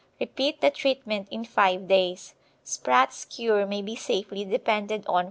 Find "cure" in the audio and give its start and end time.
3.23-3.67